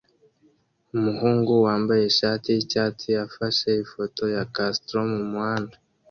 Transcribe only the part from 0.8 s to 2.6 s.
Umuhungu wambaye ishati